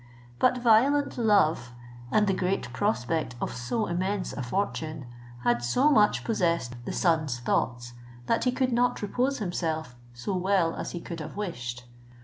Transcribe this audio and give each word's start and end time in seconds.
But 0.39 0.57
violent 0.57 1.15
love, 1.19 1.73
and 2.11 2.25
the 2.25 2.33
great 2.33 2.73
prospect 2.73 3.35
of 3.39 3.53
so 3.53 3.85
immense 3.85 4.33
a 4.33 4.41
fortune, 4.41 5.05
had 5.43 5.63
so 5.63 5.91
much 5.91 6.23
possessed 6.23 6.73
the 6.85 6.91
son's 6.91 7.37
thoughts, 7.37 7.93
that 8.25 8.45
he 8.45 8.51
could 8.51 8.73
not 8.73 9.03
repose 9.03 9.37
himself 9.37 9.93
so 10.11 10.35
well 10.35 10.75
as 10.75 10.93
he 10.93 10.99
could 11.01 11.19
have 11.19 11.37
wished. 11.37 11.85